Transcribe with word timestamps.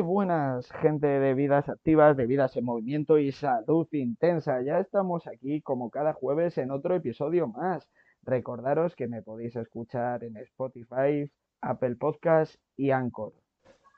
Buenas, 0.00 0.70
gente 0.80 1.06
de 1.06 1.34
vidas 1.34 1.68
activas, 1.68 2.16
de 2.16 2.26
vidas 2.26 2.56
en 2.56 2.64
movimiento 2.64 3.18
y 3.18 3.32
salud 3.32 3.88
intensa. 3.90 4.62
Ya 4.62 4.78
estamos 4.78 5.26
aquí 5.26 5.60
como 5.60 5.90
cada 5.90 6.12
jueves 6.12 6.56
en 6.58 6.70
otro 6.70 6.94
episodio 6.94 7.48
más. 7.48 7.88
Recordaros 8.22 8.94
que 8.94 9.08
me 9.08 9.22
podéis 9.22 9.56
escuchar 9.56 10.22
en 10.22 10.36
Spotify, 10.36 11.28
Apple 11.60 11.96
Podcast 11.96 12.54
y 12.76 12.90
Anchor. 12.92 13.32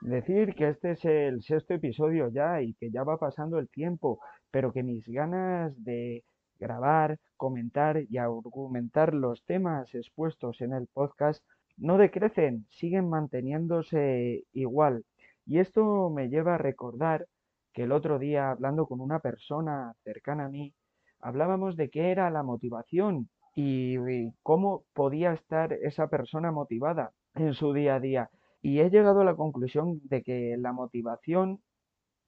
Decir 0.01 0.55
que 0.55 0.71
este 0.71 0.93
es 0.93 1.05
el 1.05 1.43
sexto 1.43 1.75
episodio 1.75 2.29
ya 2.29 2.63
y 2.63 2.73
que 2.75 2.91
ya 2.91 3.05
va 3.05 3.19
pasando 3.19 3.59
el 3.59 3.69
tiempo, 3.69 4.21
pero 4.51 4.73
que 4.73 4.83
mis 4.83 5.07
ganas 5.07 5.75
de 5.85 6.25
grabar, 6.59 7.19
comentar 7.37 8.03
y 8.09 8.17
argumentar 8.17 9.13
los 9.13 9.45
temas 9.45 9.95
expuestos 9.95 10.63
en 10.63 10.73
el 10.73 10.87
podcast 10.87 11.45
no 11.77 11.99
decrecen, 11.99 12.67
siguen 12.71 13.09
manteniéndose 13.09 14.45
igual. 14.53 15.05
Y 15.47 15.59
esto 15.59 16.11
me 16.11 16.29
lleva 16.29 16.55
a 16.55 16.59
recordar 16.59 17.27
que 17.73 17.85
el 17.85 17.93
otro 17.93 18.19
día, 18.19 18.51
hablando 18.51 18.87
con 18.87 19.01
una 19.01 19.21
persona 19.21 19.95
cercana 20.05 20.47
a 20.47 20.49
mí, 20.49 20.75
hablábamos 21.21 21.77
de 21.77 21.91
qué 21.91 22.11
era 22.11 22.31
la 22.31 22.43
motivación 22.43 23.29
y, 23.55 23.97
cómo 24.43 24.85
podía 24.95 25.33
estar 25.33 25.73
esa 25.73 26.09
persona 26.09 26.51
motivada 26.53 27.13
en 27.35 27.55
su 27.55 27.73
día 27.73 27.97
a 27.97 28.01
día. 28.01 28.31
Y 28.63 28.81
he 28.81 28.91
llegado 28.91 29.21
a 29.21 29.25
la 29.25 29.37
conclusión 29.37 30.01
de 30.05 30.23
que 30.23 30.57
la 30.59 30.73
motivación 30.73 31.61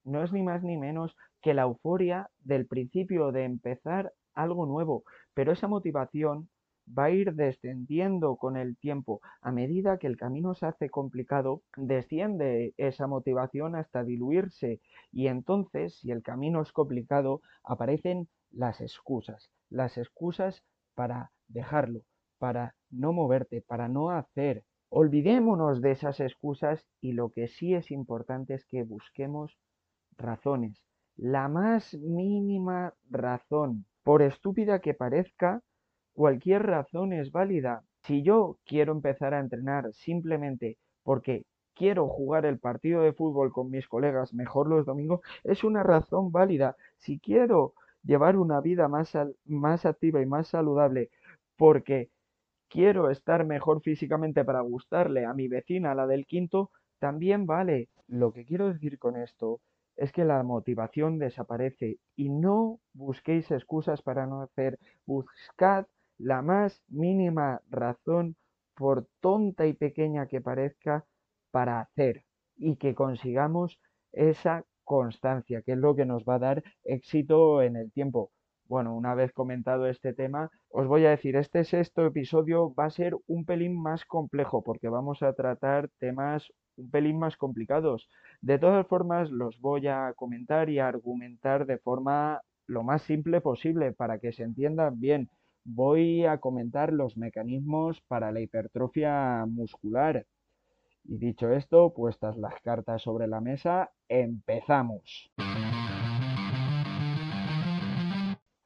no 0.05 0.22
es 0.22 0.33
ni 0.33 0.42
más 0.42 0.62
ni 0.62 0.77
menos 0.77 1.16
que 1.40 1.55
la 1.55 1.62
euforia 1.62 2.28
del 2.40 2.66
principio 2.66 3.33
de 3.33 3.44
empezar 3.44 4.12
algo 4.34 4.66
nuevo, 4.66 5.05
pero 5.34 5.52
esa 5.52 5.68
motivación 5.68 6.48
va 6.86 7.05
a 7.05 7.11
ir 7.11 7.34
descendiendo 7.34 8.36
con 8.36 8.56
el 8.56 8.77
tiempo. 8.77 9.20
A 9.41 9.52
medida 9.52 9.98
que 9.98 10.06
el 10.06 10.16
camino 10.16 10.55
se 10.55 10.66
hace 10.66 10.91
complicado, 10.91 11.62
desciende 11.77 12.74
esa 12.77 13.06
motivación 13.06 13.77
hasta 13.77 14.05
diluirse 14.05 14.80
y 15.11 15.27
entonces, 15.27 15.98
si 15.98 16.11
el 16.11 16.22
camino 16.22 16.62
es 16.62 16.72
complicado, 16.72 17.41
aparecen 17.64 18.28
las 18.50 18.80
excusas, 18.80 19.50
las 19.70 19.97
excusas 19.97 20.62
para 20.94 21.33
dejarlo, 21.48 22.02
para 22.39 22.74
no 22.91 23.12
moverte, 23.12 23.62
para 23.62 23.89
no 23.89 24.11
hacer. 24.11 24.64
Olvidémonos 24.89 25.80
de 25.80 25.92
esas 25.92 26.20
excusas 26.20 26.84
y 27.00 27.12
lo 27.12 27.30
que 27.30 27.48
sí 27.48 27.74
es 27.74 27.91
importante 27.91 28.55
es 28.55 28.67
que 28.67 28.83
busquemos 28.83 29.56
razones. 30.19 30.83
La 31.17 31.48
más 31.48 31.94
mínima 31.94 32.94
razón, 33.11 33.86
por 34.02 34.22
estúpida 34.22 34.80
que 34.80 34.94
parezca, 34.94 35.62
Cualquier 36.14 36.66
razón 36.66 37.12
es 37.12 37.32
válida. 37.32 37.84
Si 38.02 38.22
yo 38.22 38.58
quiero 38.66 38.92
empezar 38.92 39.34
a 39.34 39.41
entrenar 39.41 39.92
simplemente 39.94 40.77
porque 41.02 41.44
quiero 41.74 42.08
jugar 42.08 42.46
el 42.46 42.58
partido 42.58 43.02
de 43.02 43.12
fútbol 43.12 43.52
con 43.52 43.70
mis 43.70 43.88
colegas 43.88 44.34
mejor 44.34 44.68
los 44.68 44.86
domingos, 44.86 45.20
es 45.44 45.64
una 45.64 45.83
razón 45.83 46.30
válida. 46.33 46.77
Si 46.98 47.18
quiero 47.18 47.74
llevar 48.02 48.36
una 48.36 48.60
vida 48.60 48.88
más, 48.88 49.16
más 49.46 49.86
activa 49.86 50.20
y 50.20 50.27
más 50.27 50.48
saludable 50.48 51.10
porque 51.56 52.10
quiero 52.68 53.10
estar 53.10 53.44
mejor 53.44 53.83
físicamente 53.83 54.44
para 54.44 54.60
gustarle 54.60 55.24
a 55.24 55.34
mi 55.34 55.48
vecina, 55.48 55.94
la 55.94 56.06
del 56.06 56.27
quinto, 56.27 56.70
también 56.98 57.46
vale. 57.46 57.88
Lo 58.08 58.33
que 58.33 58.44
quiero 58.44 58.72
decir 58.72 58.98
con 58.98 59.16
esto 59.16 59.60
es 59.96 60.12
que 60.12 60.24
la 60.24 60.42
motivación 60.42 61.18
desaparece 61.18 61.98
y 62.17 62.30
no 62.30 62.80
busquéis 62.94 63.50
excusas 63.50 64.02
para 64.02 64.27
no 64.27 64.42
hacer. 64.42 64.79
Buscad 65.06 65.86
la 66.22 66.40
más 66.40 66.83
mínima 66.88 67.60
razón, 67.68 68.36
por 68.74 69.06
tonta 69.20 69.66
y 69.66 69.72
pequeña 69.74 70.27
que 70.27 70.40
parezca, 70.40 71.05
para 71.50 71.80
hacer 71.80 72.24
y 72.56 72.77
que 72.77 72.94
consigamos 72.94 73.78
esa 74.12 74.64
constancia, 74.84 75.62
que 75.62 75.72
es 75.72 75.78
lo 75.78 75.94
que 75.94 76.06
nos 76.06 76.24
va 76.24 76.36
a 76.36 76.38
dar 76.38 76.64
éxito 76.84 77.62
en 77.62 77.77
el 77.77 77.92
tiempo. 77.92 78.30
Bueno, 78.66 78.96
una 78.96 79.14
vez 79.14 79.32
comentado 79.32 79.86
este 79.86 80.14
tema, 80.14 80.50
os 80.70 80.86
voy 80.86 81.05
a 81.05 81.11
decir, 81.11 81.36
este 81.36 81.64
sexto 81.64 82.06
episodio 82.06 82.72
va 82.74 82.86
a 82.86 82.90
ser 82.90 83.16
un 83.27 83.44
pelín 83.44 83.80
más 83.80 84.05
complejo 84.05 84.62
porque 84.62 84.88
vamos 84.88 85.22
a 85.22 85.34
tratar 85.34 85.90
temas 85.98 86.50
un 86.77 86.90
pelín 86.90 87.18
más 87.18 87.36
complicados. 87.36 88.08
De 88.40 88.58
todas 88.58 88.86
formas, 88.86 89.30
los 89.30 89.61
voy 89.61 89.88
a 89.88 90.14
comentar 90.14 90.70
y 90.70 90.78
argumentar 90.78 91.66
de 91.66 91.78
forma 91.78 92.40
lo 92.66 92.82
más 92.82 93.02
simple 93.02 93.40
posible 93.40 93.92
para 93.92 94.18
que 94.18 94.32
se 94.32 94.44
entiendan 94.44 94.98
bien 94.98 95.28
voy 95.64 96.24
a 96.24 96.39
comentar 96.39 96.92
los 96.92 97.17
mecanismos 97.17 98.00
para 98.08 98.33
la 98.33 98.40
hipertrofia 98.40 99.45
muscular. 99.46 100.27
Y 101.05 101.18
dicho 101.18 101.50
esto, 101.50 101.92
puestas 101.92 102.36
las 102.36 102.61
cartas 102.62 103.02
sobre 103.02 103.27
la 103.27 103.40
mesa, 103.40 103.90
empezamos. 104.08 105.33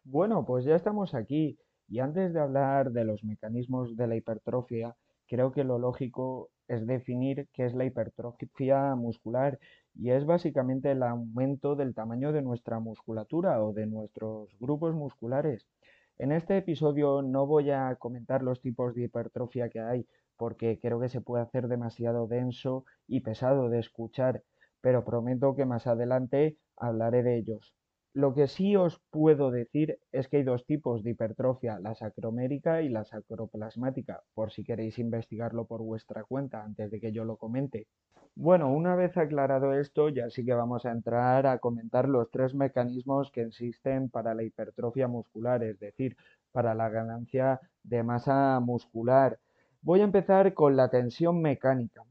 Bueno, 0.04 0.44
pues 0.44 0.64
ya 0.64 0.76
estamos 0.76 1.14
aquí 1.14 1.58
y 1.88 2.00
antes 2.00 2.32
de 2.32 2.40
hablar 2.40 2.90
de 2.92 3.04
los 3.04 3.22
mecanismos 3.24 3.96
de 3.96 4.06
la 4.06 4.16
hipertrofia, 4.16 4.96
creo 5.26 5.52
que 5.52 5.64
lo 5.64 5.78
lógico 5.78 6.50
es 6.68 6.86
definir 6.86 7.48
qué 7.52 7.64
es 7.66 7.74
la 7.74 7.84
hipertrofia 7.84 8.94
muscular 8.94 9.58
y 9.94 10.10
es 10.10 10.26
básicamente 10.26 10.90
el 10.90 11.02
aumento 11.02 11.76
del 11.76 11.94
tamaño 11.94 12.32
de 12.32 12.42
nuestra 12.42 12.80
musculatura 12.80 13.62
o 13.62 13.72
de 13.72 13.86
nuestros 13.86 14.56
grupos 14.58 14.94
musculares. 14.94 15.66
En 16.18 16.32
este 16.32 16.56
episodio 16.56 17.22
no 17.22 17.46
voy 17.46 17.70
a 17.70 17.94
comentar 17.96 18.42
los 18.42 18.60
tipos 18.60 18.94
de 18.94 19.04
hipertrofia 19.04 19.68
que 19.68 19.80
hay, 19.80 20.06
porque 20.36 20.78
creo 20.80 20.98
que 21.00 21.08
se 21.08 21.20
puede 21.20 21.42
hacer 21.42 21.68
demasiado 21.68 22.26
denso 22.26 22.84
y 23.06 23.20
pesado 23.20 23.68
de 23.68 23.80
escuchar, 23.80 24.42
pero 24.80 25.04
prometo 25.04 25.54
que 25.54 25.66
más 25.66 25.86
adelante 25.86 26.56
hablaré 26.76 27.22
de 27.22 27.36
ellos. 27.36 27.74
Lo 28.16 28.32
que 28.32 28.48
sí 28.48 28.74
os 28.76 28.98
puedo 29.10 29.50
decir 29.50 29.98
es 30.10 30.26
que 30.26 30.38
hay 30.38 30.42
dos 30.42 30.64
tipos 30.64 31.02
de 31.02 31.10
hipertrofia, 31.10 31.78
la 31.78 31.94
sacromérica 31.94 32.80
y 32.80 32.88
la 32.88 33.04
sacroplasmática, 33.04 34.22
por 34.32 34.50
si 34.52 34.64
queréis 34.64 34.98
investigarlo 34.98 35.66
por 35.66 35.82
vuestra 35.82 36.24
cuenta 36.24 36.64
antes 36.64 36.90
de 36.90 36.98
que 36.98 37.12
yo 37.12 37.26
lo 37.26 37.36
comente. 37.36 37.88
Bueno, 38.34 38.72
una 38.72 38.96
vez 38.96 39.18
aclarado 39.18 39.74
esto, 39.74 40.08
ya 40.08 40.30
sí 40.30 40.46
que 40.46 40.54
vamos 40.54 40.86
a 40.86 40.92
entrar 40.92 41.46
a 41.46 41.58
comentar 41.58 42.08
los 42.08 42.30
tres 42.30 42.54
mecanismos 42.54 43.30
que 43.30 43.42
existen 43.42 44.08
para 44.08 44.34
la 44.34 44.44
hipertrofia 44.44 45.08
muscular, 45.08 45.62
es 45.62 45.78
decir, 45.78 46.16
para 46.52 46.74
la 46.74 46.88
ganancia 46.88 47.60
de 47.82 48.02
masa 48.02 48.60
muscular. 48.60 49.38
Voy 49.82 50.00
a 50.00 50.04
empezar 50.04 50.54
con 50.54 50.74
la 50.74 50.88
tensión 50.88 51.42
mecánica. 51.42 52.02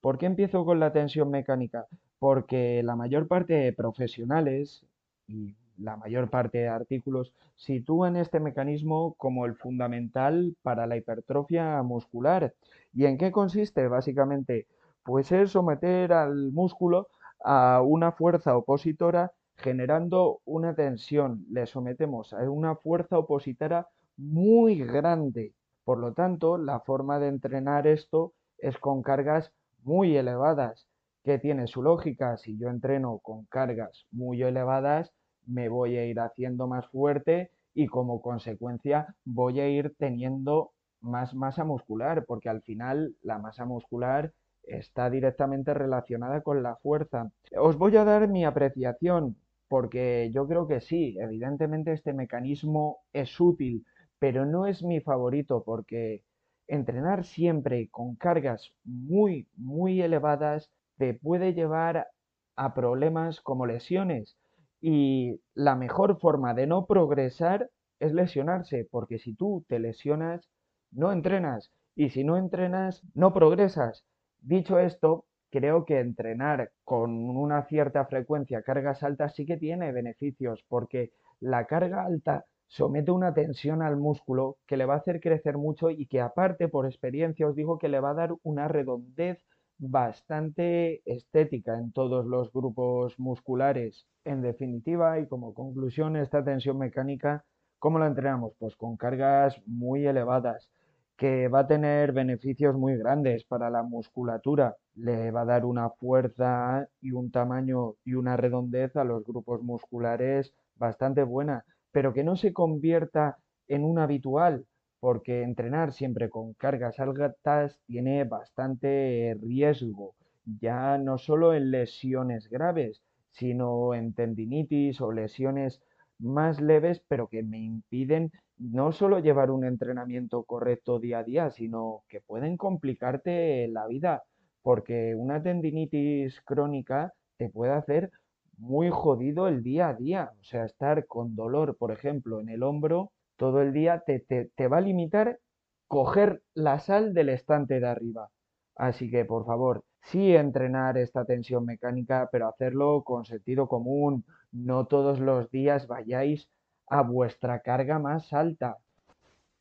¿Por 0.00 0.16
qué 0.16 0.24
empiezo 0.24 0.64
con 0.64 0.80
la 0.80 0.94
tensión 0.94 1.30
mecánica? 1.30 1.86
Porque 2.18 2.82
la 2.82 2.96
mayor 2.96 3.28
parte 3.28 3.52
de 3.52 3.74
profesionales, 3.74 4.86
y 5.30 5.54
la 5.78 5.96
mayor 5.96 6.28
parte 6.28 6.58
de 6.58 6.68
artículos 6.68 7.32
sitúan 7.56 8.16
este 8.16 8.40
mecanismo 8.40 9.14
como 9.14 9.46
el 9.46 9.54
fundamental 9.54 10.56
para 10.62 10.86
la 10.86 10.96
hipertrofia 10.96 11.82
muscular. 11.82 12.54
¿Y 12.92 13.06
en 13.06 13.16
qué 13.16 13.30
consiste? 13.30 13.88
Básicamente, 13.88 14.66
pues 15.04 15.32
es 15.32 15.52
someter 15.52 16.12
al 16.12 16.52
músculo 16.52 17.08
a 17.42 17.80
una 17.82 18.12
fuerza 18.12 18.56
opositora 18.56 19.32
generando 19.56 20.40
una 20.44 20.74
tensión. 20.74 21.46
Le 21.50 21.66
sometemos 21.66 22.32
a 22.32 22.50
una 22.50 22.74
fuerza 22.76 23.18
opositora 23.18 23.88
muy 24.16 24.80
grande. 24.84 25.54
Por 25.84 25.98
lo 25.98 26.12
tanto, 26.12 26.58
la 26.58 26.80
forma 26.80 27.18
de 27.18 27.28
entrenar 27.28 27.86
esto 27.86 28.32
es 28.58 28.78
con 28.78 29.02
cargas 29.02 29.52
muy 29.82 30.16
elevadas. 30.16 30.86
que 31.22 31.38
tiene 31.38 31.66
su 31.66 31.82
lógica? 31.82 32.38
Si 32.38 32.56
yo 32.58 32.70
entreno 32.70 33.18
con 33.18 33.44
cargas 33.46 34.06
muy 34.10 34.42
elevadas, 34.42 35.12
me 35.50 35.68
voy 35.68 35.96
a 35.96 36.06
ir 36.06 36.20
haciendo 36.20 36.66
más 36.66 36.86
fuerte 36.88 37.50
y 37.74 37.86
como 37.86 38.20
consecuencia 38.22 39.14
voy 39.24 39.60
a 39.60 39.68
ir 39.68 39.94
teniendo 39.98 40.72
más 41.00 41.34
masa 41.34 41.64
muscular, 41.64 42.24
porque 42.26 42.48
al 42.48 42.62
final 42.62 43.14
la 43.22 43.38
masa 43.38 43.64
muscular 43.64 44.32
está 44.64 45.10
directamente 45.10 45.74
relacionada 45.74 46.42
con 46.42 46.62
la 46.62 46.76
fuerza. 46.76 47.30
Os 47.56 47.76
voy 47.78 47.96
a 47.96 48.04
dar 48.04 48.28
mi 48.28 48.44
apreciación, 48.44 49.36
porque 49.68 50.30
yo 50.32 50.46
creo 50.46 50.66
que 50.66 50.80
sí, 50.80 51.16
evidentemente 51.20 51.92
este 51.92 52.12
mecanismo 52.12 52.98
es 53.12 53.40
útil, 53.40 53.84
pero 54.18 54.44
no 54.46 54.66
es 54.66 54.82
mi 54.82 55.00
favorito 55.00 55.62
porque 55.64 56.22
entrenar 56.68 57.24
siempre 57.24 57.88
con 57.90 58.14
cargas 58.16 58.72
muy, 58.84 59.48
muy 59.56 60.02
elevadas 60.02 60.70
te 60.98 61.14
puede 61.14 61.54
llevar 61.54 62.08
a 62.56 62.74
problemas 62.74 63.40
como 63.40 63.66
lesiones. 63.66 64.36
Y 64.80 65.40
la 65.54 65.74
mejor 65.76 66.18
forma 66.20 66.54
de 66.54 66.66
no 66.66 66.86
progresar 66.86 67.70
es 67.98 68.12
lesionarse, 68.12 68.88
porque 68.90 69.18
si 69.18 69.34
tú 69.34 69.64
te 69.68 69.78
lesionas, 69.78 70.48
no 70.90 71.12
entrenas. 71.12 71.70
Y 71.94 72.10
si 72.10 72.24
no 72.24 72.36
entrenas, 72.36 73.02
no 73.14 73.32
progresas. 73.34 74.04
Dicho 74.40 74.78
esto, 74.78 75.26
creo 75.50 75.84
que 75.84 75.98
entrenar 76.00 76.70
con 76.84 77.10
una 77.30 77.64
cierta 77.64 78.06
frecuencia 78.06 78.62
cargas 78.62 79.02
altas 79.02 79.34
sí 79.34 79.44
que 79.44 79.56
tiene 79.56 79.92
beneficios, 79.92 80.64
porque 80.68 81.12
la 81.40 81.66
carga 81.66 82.04
alta 82.04 82.46
somete 82.68 83.10
una 83.10 83.34
tensión 83.34 83.82
al 83.82 83.96
músculo 83.96 84.58
que 84.66 84.76
le 84.76 84.86
va 84.86 84.94
a 84.94 84.98
hacer 84.98 85.20
crecer 85.20 85.58
mucho 85.58 85.90
y 85.90 86.06
que 86.06 86.20
aparte 86.20 86.68
por 86.68 86.86
experiencia 86.86 87.48
os 87.48 87.56
digo 87.56 87.78
que 87.78 87.88
le 87.88 88.00
va 88.00 88.10
a 88.10 88.14
dar 88.14 88.34
una 88.44 88.68
redondez 88.68 89.44
bastante 89.80 91.02
estética 91.10 91.78
en 91.78 91.90
todos 91.92 92.26
los 92.26 92.52
grupos 92.52 93.18
musculares. 93.18 94.06
En 94.24 94.42
definitiva, 94.42 95.18
y 95.18 95.26
como 95.26 95.54
conclusión, 95.54 96.16
esta 96.16 96.44
tensión 96.44 96.78
mecánica, 96.78 97.44
¿cómo 97.78 97.98
la 97.98 98.06
entrenamos? 98.06 98.52
Pues 98.58 98.76
con 98.76 98.96
cargas 98.98 99.60
muy 99.66 100.06
elevadas, 100.06 100.70
que 101.16 101.48
va 101.48 101.60
a 101.60 101.66
tener 101.66 102.12
beneficios 102.12 102.74
muy 102.76 102.96
grandes 102.98 103.44
para 103.44 103.70
la 103.70 103.82
musculatura. 103.82 104.76
Le 104.94 105.30
va 105.30 105.42
a 105.42 105.46
dar 105.46 105.64
una 105.64 105.88
fuerza 105.90 106.86
y 107.00 107.12
un 107.12 107.30
tamaño 107.30 107.94
y 108.04 108.14
una 108.14 108.36
redondez 108.36 108.96
a 108.96 109.04
los 109.04 109.24
grupos 109.24 109.62
musculares 109.62 110.52
bastante 110.76 111.22
buena, 111.22 111.64
pero 111.90 112.12
que 112.12 112.24
no 112.24 112.36
se 112.36 112.52
convierta 112.52 113.38
en 113.66 113.84
un 113.84 113.98
habitual, 113.98 114.66
porque 115.00 115.42
entrenar 115.42 115.92
siempre 115.92 116.28
con 116.28 116.52
cargas 116.54 117.00
altas 117.00 117.80
tiene 117.86 118.24
bastante 118.24 119.36
riesgo, 119.40 120.14
ya 120.44 120.98
no 120.98 121.18
solo 121.18 121.54
en 121.54 121.70
lesiones 121.70 122.48
graves, 122.48 123.02
sino 123.30 123.94
en 123.94 124.12
tendinitis 124.12 125.00
o 125.00 125.12
lesiones 125.12 125.82
más 126.18 126.60
leves, 126.60 127.02
pero 127.08 127.28
que 127.28 127.42
me 127.42 127.58
impiden 127.58 128.30
no 128.58 128.92
solo 128.92 129.20
llevar 129.20 129.50
un 129.50 129.64
entrenamiento 129.64 130.44
correcto 130.44 130.98
día 130.98 131.20
a 131.20 131.24
día, 131.24 131.50
sino 131.50 132.02
que 132.08 132.20
pueden 132.20 132.58
complicarte 132.58 133.66
la 133.68 133.86
vida, 133.86 134.22
porque 134.62 135.14
una 135.14 135.42
tendinitis 135.42 136.42
crónica 136.42 137.14
te 137.38 137.48
puede 137.48 137.72
hacer 137.72 138.10
muy 138.58 138.90
jodido 138.90 139.48
el 139.48 139.62
día 139.62 139.88
a 139.88 139.94
día, 139.94 140.32
o 140.38 140.44
sea, 140.44 140.66
estar 140.66 141.06
con 141.06 141.34
dolor, 141.34 141.78
por 141.78 141.90
ejemplo, 141.90 142.40
en 142.40 142.50
el 142.50 142.62
hombro 142.62 143.12
todo 143.40 143.62
el 143.62 143.72
día 143.72 144.02
te, 144.06 144.18
te, 144.20 144.68
va 144.68 144.76
a 144.76 144.82
limitar 144.82 145.40
coger 145.88 146.42
la 146.52 146.78
sal 146.78 147.14
del 147.14 147.30
estante 147.30 147.80
de 147.80 147.88
arriba. 147.88 148.28
Así 148.76 149.10
que, 149.10 149.24
por 149.24 149.46
favor, 149.46 149.82
sí 150.02 150.36
entrenar 150.36 150.98
esta 150.98 151.24
tensión 151.24 151.64
mecánica, 151.64 152.28
pero 152.30 152.48
hacerlo 152.48 153.02
con 153.02 153.24
sentido 153.24 153.66
común. 153.66 154.26
No 154.52 154.84
todos 154.84 155.20
los 155.20 155.50
días 155.50 155.86
vayáis 155.86 156.50
a 156.86 157.00
vuestra 157.00 157.60
carga 157.60 157.98
más 157.98 158.30
alta. 158.34 158.76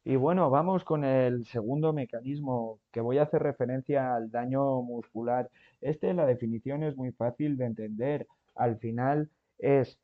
Y 0.04 0.18
bueno, 0.18 0.50
vamos 0.50 0.84
con 0.84 1.06
el 1.06 1.46
segundo 1.46 1.94
mecanismo 1.94 2.80
que 2.92 3.00
voy 3.00 3.18
a 3.18 3.24
hacer 3.24 3.42
referencia 3.42 4.14
al 4.14 4.30
daño 4.30 4.82
muscular. 4.82 5.50
Este, 5.80 6.14
la 6.14 6.26
definición 6.26 6.84
es 6.84 6.98
muy 6.98 7.14
fácil 7.14 7.56
de 7.56 7.68
entender. 7.68 8.28
Al 8.56 8.78
final 8.78 9.30
es 9.58 9.98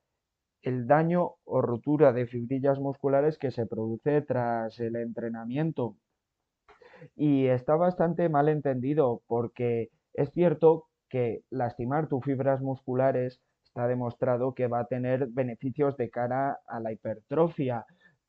el 0.65 0.87
daño 0.87 1.35
o 1.45 1.61
rotura 1.61 2.11
de 2.11 2.25
fibrillas 2.25 2.79
musculares 2.79 3.37
que 3.37 3.51
se 3.51 3.67
produce 3.67 4.23
tras 4.23 4.79
el 4.79 4.95
entrenamiento. 4.95 5.95
Y 7.15 7.45
está 7.45 7.75
bastante 7.75 8.29
mal 8.29 8.49
entendido 8.49 9.21
porque 9.27 9.89
es 10.15 10.31
cierto 10.31 10.85
que 11.07 11.43
lastimar 11.51 12.07
tus 12.07 12.23
fibras 12.25 12.61
musculares 12.61 13.39
está 13.63 13.87
demostrado 13.87 14.55
que 14.55 14.65
va 14.65 14.79
a 14.79 14.87
tener 14.87 15.27
beneficios 15.27 15.97
de 15.97 16.09
cara 16.09 16.59
a 16.67 16.79
la 16.79 16.91
hipertrofia, 16.91 17.85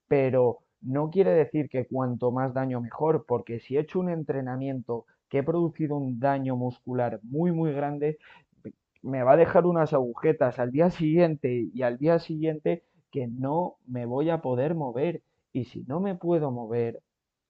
pero 0.06 0.58
no 0.82 1.08
quiere 1.08 1.30
decir 1.30 1.70
que 1.70 1.86
cuanto 1.86 2.32
más 2.32 2.52
daño 2.52 2.82
mejor, 2.82 3.24
porque 3.26 3.60
si 3.60 3.76
he 3.76 3.80
hecho 3.80 3.98
un 3.98 4.10
entrenamiento 4.10 5.06
que 5.30 5.38
he 5.38 5.42
producido 5.42 5.96
un 5.96 6.20
daño 6.20 6.54
muscular 6.54 7.18
muy 7.22 7.50
muy 7.50 7.72
grande, 7.72 8.18
me 9.06 9.22
va 9.22 9.32
a 9.32 9.36
dejar 9.36 9.66
unas 9.66 9.92
agujetas 9.92 10.58
al 10.58 10.72
día 10.72 10.90
siguiente 10.90 11.68
y 11.72 11.82
al 11.82 11.96
día 11.96 12.18
siguiente 12.18 12.82
que 13.12 13.28
no 13.28 13.76
me 13.86 14.04
voy 14.04 14.30
a 14.30 14.42
poder 14.42 14.74
mover. 14.74 15.22
Y 15.52 15.64
si 15.66 15.84
no 15.84 16.00
me 16.00 16.16
puedo 16.16 16.50
mover, 16.50 17.00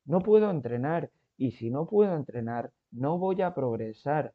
no 0.05 0.21
puedo 0.21 0.51
entrenar. 0.51 1.11
Y 1.39 1.53
si 1.53 1.71
no 1.71 1.87
puedo 1.87 2.15
entrenar, 2.15 2.71
no 2.91 3.19
voy 3.19 3.43
a 3.43 3.55
progresar. 3.55 4.33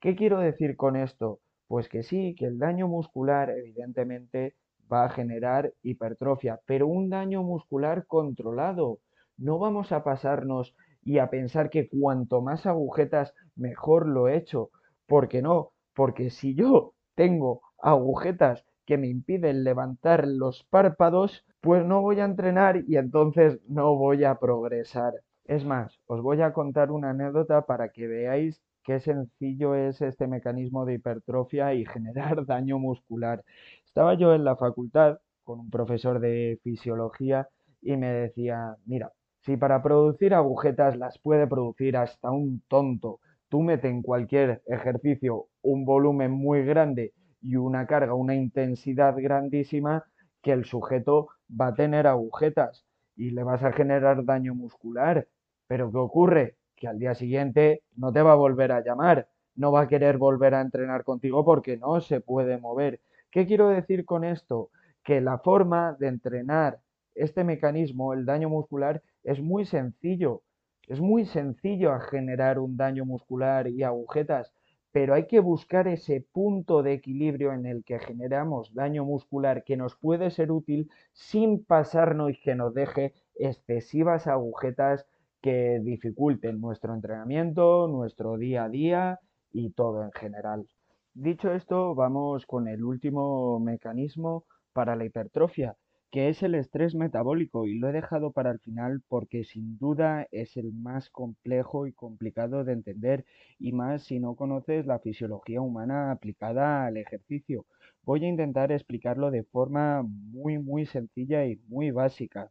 ¿Qué 0.00 0.16
quiero 0.16 0.40
decir 0.40 0.76
con 0.76 0.96
esto? 0.96 1.38
Pues 1.68 1.88
que 1.88 2.02
sí, 2.02 2.34
que 2.34 2.46
el 2.46 2.58
daño 2.58 2.88
muscular 2.88 3.50
evidentemente 3.50 4.54
va 4.92 5.04
a 5.04 5.10
generar 5.10 5.72
hipertrofia, 5.82 6.60
pero 6.66 6.86
un 6.86 7.08
daño 7.08 7.42
muscular 7.42 8.06
controlado. 8.06 8.98
No 9.36 9.58
vamos 9.58 9.92
a 9.92 10.02
pasarnos 10.02 10.74
y 11.02 11.18
a 11.18 11.30
pensar 11.30 11.70
que 11.70 11.88
cuanto 11.88 12.42
más 12.42 12.66
agujetas 12.66 13.34
mejor 13.54 14.06
lo 14.06 14.28
he 14.28 14.36
hecho, 14.36 14.70
porque 15.06 15.42
no, 15.42 15.73
porque 15.94 16.30
si 16.30 16.54
yo 16.54 16.94
tengo 17.14 17.62
agujetas 17.80 18.64
que 18.86 18.98
me 18.98 19.08
impiden 19.08 19.64
levantar 19.64 20.26
los 20.26 20.64
párpados, 20.64 21.44
pues 21.60 21.84
no 21.84 22.02
voy 22.02 22.20
a 22.20 22.24
entrenar 22.24 22.82
y 22.86 22.96
entonces 22.96 23.60
no 23.68 23.94
voy 23.96 24.24
a 24.24 24.34
progresar. 24.38 25.14
Es 25.44 25.64
más, 25.64 25.98
os 26.06 26.20
voy 26.22 26.42
a 26.42 26.52
contar 26.52 26.90
una 26.90 27.10
anécdota 27.10 27.62
para 27.66 27.90
que 27.90 28.06
veáis 28.06 28.60
qué 28.82 29.00
sencillo 29.00 29.74
es 29.74 30.02
este 30.02 30.26
mecanismo 30.26 30.84
de 30.84 30.94
hipertrofia 30.94 31.74
y 31.74 31.86
generar 31.86 32.44
daño 32.46 32.78
muscular. 32.78 33.44
Estaba 33.86 34.14
yo 34.14 34.34
en 34.34 34.44
la 34.44 34.56
facultad 34.56 35.18
con 35.42 35.60
un 35.60 35.70
profesor 35.70 36.20
de 36.20 36.58
fisiología 36.62 37.48
y 37.80 37.96
me 37.96 38.08
decía, 38.08 38.76
mira, 38.86 39.12
si 39.40 39.56
para 39.56 39.82
producir 39.82 40.34
agujetas 40.34 40.96
las 40.96 41.18
puede 41.18 41.46
producir 41.46 41.96
hasta 41.96 42.30
un 42.30 42.62
tonto, 42.68 43.20
tú 43.54 43.62
metes 43.62 43.88
en 43.88 44.02
cualquier 44.02 44.62
ejercicio 44.66 45.46
un 45.62 45.84
volumen 45.84 46.32
muy 46.32 46.64
grande 46.64 47.12
y 47.40 47.54
una 47.54 47.86
carga, 47.86 48.12
una 48.12 48.34
intensidad 48.34 49.14
grandísima, 49.16 50.06
que 50.42 50.50
el 50.50 50.64
sujeto 50.64 51.28
va 51.48 51.68
a 51.68 51.74
tener 51.76 52.08
agujetas 52.08 52.84
y 53.14 53.30
le 53.30 53.44
vas 53.44 53.62
a 53.62 53.70
generar 53.70 54.24
daño 54.24 54.56
muscular. 54.56 55.28
Pero 55.68 55.92
¿qué 55.92 55.98
ocurre? 55.98 56.56
Que 56.74 56.88
al 56.88 56.98
día 56.98 57.14
siguiente 57.14 57.84
no 57.94 58.12
te 58.12 58.22
va 58.22 58.32
a 58.32 58.34
volver 58.34 58.72
a 58.72 58.82
llamar, 58.82 59.28
no 59.54 59.70
va 59.70 59.82
a 59.82 59.88
querer 59.88 60.18
volver 60.18 60.56
a 60.56 60.60
entrenar 60.60 61.04
contigo 61.04 61.44
porque 61.44 61.76
no 61.76 62.00
se 62.00 62.20
puede 62.20 62.58
mover. 62.58 62.98
¿Qué 63.30 63.46
quiero 63.46 63.68
decir 63.68 64.04
con 64.04 64.24
esto? 64.24 64.70
Que 65.04 65.20
la 65.20 65.38
forma 65.38 65.96
de 66.00 66.08
entrenar 66.08 66.80
este 67.14 67.44
mecanismo, 67.44 68.14
el 68.14 68.26
daño 68.26 68.48
muscular, 68.48 69.00
es 69.22 69.40
muy 69.40 69.64
sencillo. 69.64 70.42
Es 70.86 71.00
muy 71.00 71.24
sencillo 71.24 71.98
generar 72.00 72.58
un 72.58 72.76
daño 72.76 73.06
muscular 73.06 73.68
y 73.68 73.82
agujetas, 73.82 74.52
pero 74.92 75.14
hay 75.14 75.26
que 75.26 75.40
buscar 75.40 75.88
ese 75.88 76.20
punto 76.20 76.82
de 76.82 76.92
equilibrio 76.92 77.52
en 77.52 77.66
el 77.66 77.84
que 77.84 77.98
generamos 77.98 78.74
daño 78.74 79.04
muscular 79.04 79.64
que 79.64 79.76
nos 79.76 79.96
puede 79.96 80.30
ser 80.30 80.52
útil 80.52 80.90
sin 81.12 81.64
pasarnos 81.64 82.32
y 82.32 82.40
que 82.40 82.54
nos 82.54 82.74
deje 82.74 83.14
excesivas 83.34 84.26
agujetas 84.26 85.06
que 85.40 85.80
dificulten 85.82 86.60
nuestro 86.60 86.94
entrenamiento, 86.94 87.88
nuestro 87.88 88.36
día 88.36 88.64
a 88.64 88.68
día 88.68 89.20
y 89.52 89.70
todo 89.70 90.02
en 90.04 90.12
general. 90.12 90.68
Dicho 91.14 91.52
esto, 91.52 91.94
vamos 91.94 92.44
con 92.46 92.68
el 92.68 92.84
último 92.84 93.58
mecanismo 93.58 94.44
para 94.72 94.96
la 94.96 95.04
hipertrofia, 95.04 95.76
que 96.14 96.28
es 96.28 96.44
el 96.44 96.54
estrés 96.54 96.94
metabólico 96.94 97.66
y 97.66 97.76
lo 97.76 97.88
he 97.88 97.92
dejado 97.92 98.30
para 98.30 98.52
el 98.52 98.60
final 98.60 99.02
porque 99.08 99.42
sin 99.42 99.78
duda 99.78 100.28
es 100.30 100.56
el 100.56 100.72
más 100.72 101.10
complejo 101.10 101.88
y 101.88 101.92
complicado 101.92 102.62
de 102.62 102.72
entender 102.72 103.24
y 103.58 103.72
más 103.72 104.04
si 104.04 104.20
no 104.20 104.36
conoces 104.36 104.86
la 104.86 105.00
fisiología 105.00 105.60
humana 105.60 106.12
aplicada 106.12 106.86
al 106.86 106.98
ejercicio. 106.98 107.66
Voy 108.04 108.24
a 108.24 108.28
intentar 108.28 108.70
explicarlo 108.70 109.32
de 109.32 109.42
forma 109.42 110.04
muy 110.04 110.56
muy 110.60 110.86
sencilla 110.86 111.46
y 111.46 111.56
muy 111.66 111.90
básica. 111.90 112.48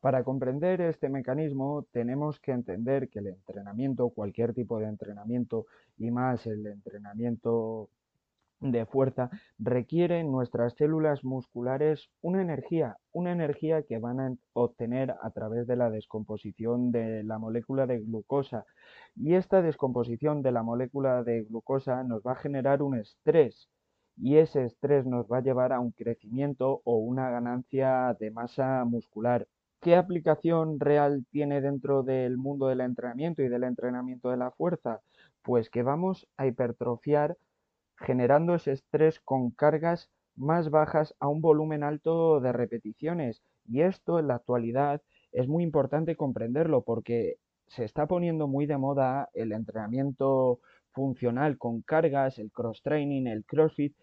Para 0.00 0.22
comprender 0.22 0.82
este 0.82 1.08
mecanismo 1.08 1.86
tenemos 1.92 2.38
que 2.40 2.52
entender 2.52 3.08
que 3.08 3.20
el 3.20 3.28
entrenamiento, 3.28 4.10
cualquier 4.10 4.52
tipo 4.52 4.78
de 4.80 4.88
entrenamiento 4.88 5.64
y 5.96 6.10
más 6.10 6.46
el 6.46 6.66
entrenamiento 6.66 7.88
de 8.72 8.86
fuerza 8.86 9.30
requiere 9.58 10.24
nuestras 10.24 10.74
células 10.74 11.24
musculares 11.24 12.10
una 12.20 12.42
energía, 12.42 12.96
una 13.12 13.32
energía 13.32 13.82
que 13.82 13.98
van 13.98 14.20
a 14.20 14.34
obtener 14.52 15.14
a 15.22 15.30
través 15.30 15.66
de 15.66 15.76
la 15.76 15.90
descomposición 15.90 16.92
de 16.92 17.22
la 17.24 17.38
molécula 17.38 17.86
de 17.86 18.00
glucosa. 18.00 18.64
Y 19.14 19.34
esta 19.34 19.62
descomposición 19.62 20.42
de 20.42 20.52
la 20.52 20.62
molécula 20.62 21.22
de 21.22 21.42
glucosa 21.44 22.02
nos 22.04 22.22
va 22.22 22.32
a 22.32 22.36
generar 22.36 22.82
un 22.82 22.96
estrés 22.98 23.68
y 24.16 24.36
ese 24.36 24.64
estrés 24.64 25.06
nos 25.06 25.26
va 25.26 25.38
a 25.38 25.42
llevar 25.42 25.72
a 25.72 25.80
un 25.80 25.92
crecimiento 25.92 26.80
o 26.84 26.96
una 26.96 27.30
ganancia 27.30 28.16
de 28.18 28.30
masa 28.30 28.84
muscular. 28.84 29.46
¿Qué 29.80 29.94
aplicación 29.94 30.80
real 30.80 31.26
tiene 31.30 31.60
dentro 31.60 32.02
del 32.02 32.38
mundo 32.38 32.68
del 32.68 32.80
entrenamiento 32.80 33.42
y 33.42 33.48
del 33.48 33.64
entrenamiento 33.64 34.30
de 34.30 34.38
la 34.38 34.50
fuerza? 34.50 35.00
Pues 35.42 35.70
que 35.70 35.82
vamos 35.82 36.26
a 36.36 36.46
hipertrofiar 36.46 37.36
generando 37.96 38.54
ese 38.54 38.72
estrés 38.72 39.20
con 39.20 39.50
cargas 39.50 40.10
más 40.36 40.70
bajas 40.70 41.14
a 41.18 41.28
un 41.28 41.40
volumen 41.40 41.82
alto 41.82 42.40
de 42.40 42.52
repeticiones. 42.52 43.42
Y 43.66 43.80
esto 43.80 44.18
en 44.18 44.28
la 44.28 44.36
actualidad 44.36 45.02
es 45.32 45.48
muy 45.48 45.64
importante 45.64 46.16
comprenderlo 46.16 46.82
porque 46.82 47.38
se 47.66 47.84
está 47.84 48.06
poniendo 48.06 48.46
muy 48.46 48.66
de 48.66 48.78
moda 48.78 49.28
el 49.34 49.52
entrenamiento 49.52 50.60
funcional 50.92 51.58
con 51.58 51.82
cargas, 51.82 52.38
el 52.38 52.50
cross 52.52 52.82
training, 52.82 53.26
el 53.26 53.44
crossfit 53.44 53.94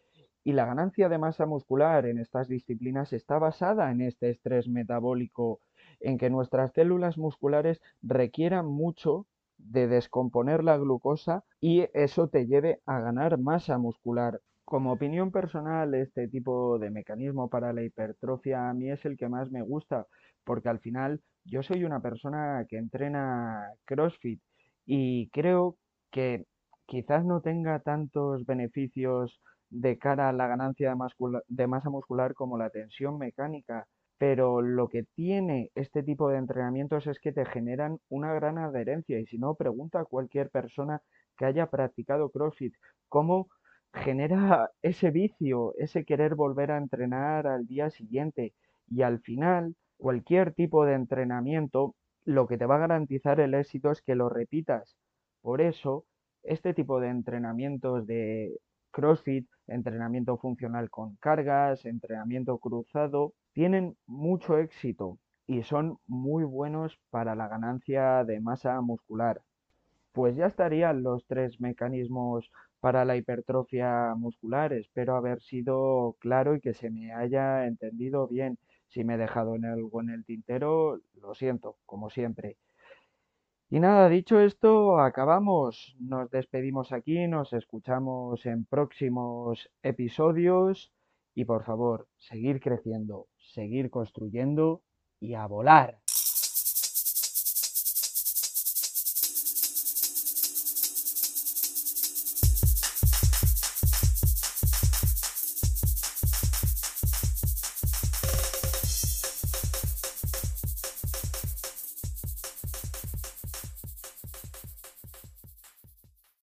y 0.43 0.51
la 0.51 0.65
ganancia 0.65 1.07
de 1.07 1.17
masa 1.17 1.45
muscular 1.45 2.05
en 2.05 2.19
estas 2.19 2.47
disciplinas 2.47 3.13
está 3.13 3.39
basada 3.39 3.91
en 3.91 4.01
este 4.01 4.29
estrés 4.29 4.67
metabólico, 4.67 5.62
en 6.01 6.17
que 6.17 6.29
nuestras 6.29 6.73
células 6.73 7.17
musculares 7.17 7.81
requieran 8.01 8.65
mucho 8.65 9.25
de 9.63 9.88
descomponer 9.88 10.63
la 10.63 10.77
glucosa 10.77 11.43
y 11.60 11.88
eso 11.93 12.27
te 12.29 12.46
lleve 12.48 12.82
a 12.86 13.00
ganar 13.00 13.38
masa 13.39 13.77
muscular. 13.77 14.41
Como 14.65 14.93
opinión 14.93 15.32
personal, 15.32 15.93
este 15.96 16.27
tipo 16.27 16.79
de 16.79 16.89
mecanismo 16.89 17.50
para 17.50 17.74
la 17.74 17.84
hipertrofia 17.84 18.70
a 18.70 18.74
mí 18.74 18.89
es 18.91 19.05
el 19.05 19.17
que 19.17 19.29
más 19.29 19.51
me 19.51 19.62
gusta, 19.62 20.08
porque 20.43 20.70
al 20.70 20.79
final 20.79 21.22
yo 21.46 21.63
soy 21.63 21.84
una 21.84 22.01
persona 22.01 22.65
que 22.70 22.77
entrena 22.77 23.70
CrossFit 23.86 24.41
y 24.86 25.29
creo 25.29 25.77
que 26.12 26.46
quizás 26.86 27.25
no 27.25 27.41
tenga 27.41 27.79
tantos 27.79 28.46
beneficios 28.46 29.41
de 29.70 29.98
cara 29.98 30.29
a 30.29 30.34
la 30.34 30.48
ganancia 30.48 30.93
de, 30.96 31.39
de 31.48 31.67
masa 31.67 31.89
muscular 31.89 32.34
como 32.36 32.58
la 32.58 32.70
tensión 32.70 33.17
mecánica, 33.17 33.88
pero 34.24 34.62
lo 34.62 34.88
que 34.88 35.03
tiene 35.03 35.70
este 35.75 36.01
tipo 36.01 36.30
de 36.30 36.38
entrenamientos 36.38 37.08
es 37.08 37.20
que 37.20 37.34
te 37.34 37.44
generan 37.44 38.00
una 38.08 38.34
gran 38.34 38.58
adherencia 38.58 39.20
y 39.20 39.25
si 39.25 39.38
no, 39.38 39.56
pregunta 39.56 40.00
a 40.00 40.06
cualquier 40.06 40.50
persona 40.50 41.01
que 41.38 41.44
haya 41.44 41.70
practicado 41.70 42.30
CrossFit 42.30 42.74
cómo 43.10 43.50
genera 43.94 44.72
ese 44.82 45.12
vicio, 45.12 45.74
ese 45.77 46.06
querer 46.06 46.36
volver 46.36 46.72
a 46.72 46.77
entrenar 46.77 47.48
al 47.48 47.68
día 47.68 47.89
siguiente. 47.89 48.53
Y 48.88 49.01
al 49.01 49.20
final, 49.20 49.75
cualquier 49.98 50.53
tipo 50.53 50.86
de 50.86 50.94
entrenamiento, 50.94 51.94
lo 52.24 52.48
que 52.48 52.58
te 52.58 52.65
va 52.65 52.75
a 52.77 52.86
garantizar 52.88 53.42
el 53.42 53.53
éxito 53.53 53.92
es 53.92 54.01
que 54.01 54.15
lo 54.15 54.30
repitas. 54.30 54.96
Por 55.42 55.60
eso, 55.60 56.06
este 56.44 56.74
tipo 56.74 57.01
de 57.01 57.10
entrenamientos 57.10 58.08
de 58.08 58.58
CrossFit, 58.92 59.50
entrenamiento 59.68 60.38
funcional 60.38 60.89
con 60.89 61.18
cargas, 61.18 61.84
entrenamiento 61.86 62.58
cruzado, 62.58 63.34
tienen 63.53 63.95
mucho 64.07 64.57
éxito 64.57 65.19
y 65.48 65.63
son 65.63 66.00
muy 66.07 66.43
buenos 66.43 67.00
para 67.10 67.36
la 67.36 67.48
ganancia 67.48 68.24
de 68.24 68.39
masa 68.39 68.81
muscular. 68.81 69.41
Pues 70.12 70.36
ya 70.36 70.48
estarían 70.48 71.03
los 71.03 71.25
tres 71.25 71.60
mecanismos 71.60 72.51
para 72.79 73.05
la 73.05 73.15
hipertrofia 73.15 74.13
muscular. 74.15 74.74
Espero 74.74 75.15
haber 75.15 75.41
sido 75.41 76.15
claro 76.19 76.55
y 76.55 76.62
que 76.62 76.74
se 76.74 76.89
me 76.89 77.13
haya 77.13 77.65
entendido 77.65 78.27
bien. 78.27 78.57
Si 78.89 79.03
me 79.03 79.15
he 79.15 79.17
dejado 79.17 79.55
en 79.55 79.65
algo 79.65 80.01
en 80.01 80.10
el 80.10 80.25
tintero, 80.25 81.00
lo 81.15 81.33
siento, 81.33 81.77
como 81.86 82.10
siempre. 82.10 82.57
Y 83.69 83.79
nada, 83.79 84.07
dicho 84.10 84.39
esto, 84.39 85.00
acabamos. 85.00 85.95
Nos 86.00 86.29
despedimos 86.29 86.91
aquí, 86.91 87.27
nos 87.27 87.53
escuchamos 87.53 88.45
en 88.45 88.65
próximos 88.65 89.72
episodios 89.81 90.91
y 91.36 91.46
por 91.46 91.63
favor, 91.66 92.08
seguir 92.18 92.60
creciendo, 92.60 93.28
seguir 93.54 93.90
construyendo 93.90 94.84
y 95.20 95.36
a 95.36 95.46
volar. 95.48 96.00